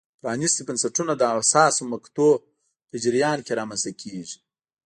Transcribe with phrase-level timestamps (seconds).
[0.21, 2.31] پرانیستي بنسټونه د حساسو مقطعو
[2.89, 4.37] په جریان کې رامنځته کېږي.